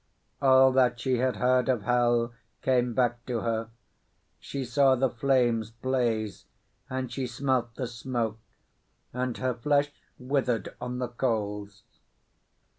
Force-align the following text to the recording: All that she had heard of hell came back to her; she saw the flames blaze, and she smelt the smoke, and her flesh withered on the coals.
All 0.41 0.71
that 0.71 0.99
she 0.99 1.17
had 1.19 1.35
heard 1.35 1.69
of 1.69 1.83
hell 1.83 2.33
came 2.63 2.95
back 2.95 3.23
to 3.27 3.41
her; 3.41 3.69
she 4.39 4.65
saw 4.65 4.95
the 4.95 5.11
flames 5.11 5.69
blaze, 5.69 6.45
and 6.89 7.11
she 7.11 7.27
smelt 7.27 7.75
the 7.75 7.85
smoke, 7.85 8.39
and 9.13 9.37
her 9.37 9.53
flesh 9.53 9.91
withered 10.17 10.69
on 10.81 10.97
the 10.97 11.09
coals. 11.09 11.83